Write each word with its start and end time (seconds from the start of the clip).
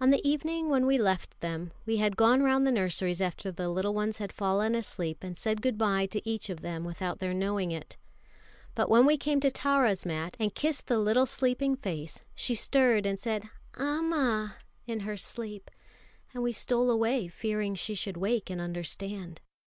On 0.00 0.08
the 0.08 0.26
evening 0.26 0.70
when 0.70 0.86
we 0.86 0.96
left 0.96 1.38
them, 1.42 1.70
we 1.84 1.98
had 1.98 2.16
gone 2.16 2.42
round 2.42 2.66
the 2.66 2.72
nurseries 2.72 3.20
after 3.20 3.52
the 3.52 3.68
little 3.68 3.92
ones 3.92 4.16
had 4.16 4.32
fallen 4.32 4.74
asleep, 4.74 5.18
and 5.22 5.36
said 5.36 5.60
goodbye 5.60 6.06
to 6.06 6.26
each 6.26 6.48
of 6.48 6.62
them 6.62 6.82
without 6.82 7.18
their 7.18 7.34
knowing 7.34 7.70
it; 7.70 7.98
but 8.74 8.88
when 8.88 9.04
we 9.04 9.18
came 9.18 9.38
to 9.40 9.50
Tara's 9.50 10.06
mat, 10.06 10.34
and 10.40 10.54
kissed 10.54 10.86
the 10.86 10.98
little 10.98 11.26
sleeping 11.26 11.76
face, 11.76 12.22
she 12.34 12.54
stirred 12.54 13.04
and 13.04 13.18
said, 13.18 13.50
"Amma!" 13.76 14.56
in 14.86 15.00
her 15.00 15.18
sleep; 15.18 15.70
and 16.32 16.42
we 16.42 16.52
stole 16.52 16.90
away 16.90 17.28
fearing 17.28 17.74
she 17.74 17.94
should 17.94 18.16
wake 18.16 18.48
and 18.48 18.62
understand. 18.62 19.42